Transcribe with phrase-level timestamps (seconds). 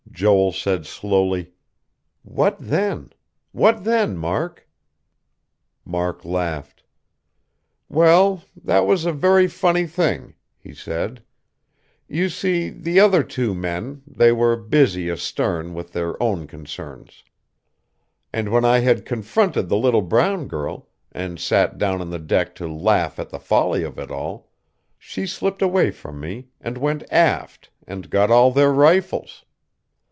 [0.13, 1.51] Joel said slowly:
[2.21, 3.11] "What then?
[3.53, 4.69] What then, Mark?"
[5.83, 6.83] Mark laughed.
[7.89, 11.23] "Well, that was a very funny thing," he said.
[12.07, 17.23] "You see, the other two men, they were busy, astern, with their own concerns.
[18.31, 22.53] And when I had comforted the little brown girl, and sat down on the deck
[22.55, 24.51] to laugh at the folly of it all,
[24.99, 29.45] she slipped away from me, and went aft, and got all their rifles.